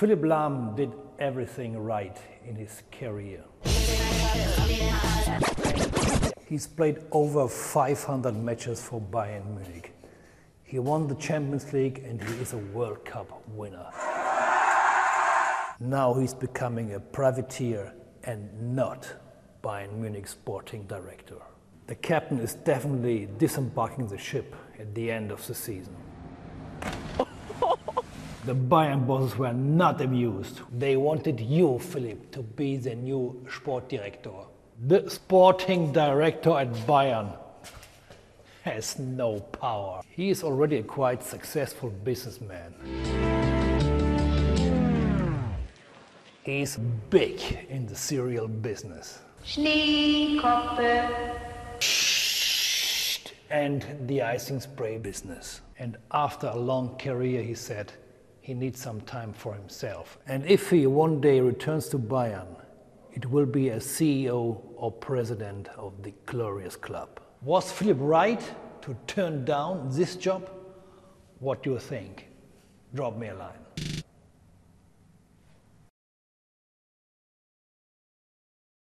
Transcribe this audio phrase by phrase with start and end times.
[0.00, 2.16] Philipp Lahm did everything right
[2.48, 3.44] in his career.
[6.46, 9.92] He's played over 500 matches for Bayern Munich.
[10.64, 13.88] He won the Champions League and he is a World Cup winner.
[15.80, 17.92] Now he's becoming a privateer
[18.24, 19.06] and not
[19.62, 21.42] Bayern Munich sporting director.
[21.88, 25.94] The captain is definitely disembarking the ship at the end of the season.
[28.46, 30.62] The Bayern bosses were not amused.
[30.78, 34.46] They wanted you, Philipp, to be the new Sportdirektor.
[34.86, 37.36] The sporting director at Bayern
[38.62, 40.00] has no power.
[40.08, 42.72] He is already a quite successful businessman.
[46.42, 46.78] He's
[47.10, 49.18] big in the cereal business.
[49.44, 51.10] Schneekoppe.
[53.50, 55.60] and the icing spray business.
[55.78, 57.92] And after a long career, he said
[58.50, 60.18] he needs some time for himself.
[60.26, 62.48] And if he one day returns to Bayern,
[63.12, 67.20] it will be as CEO or president of the glorious club.
[67.42, 68.42] Was Philipp right
[68.82, 70.50] to turn down this job?
[71.38, 72.26] What do you think?
[72.92, 73.99] Drop me a line.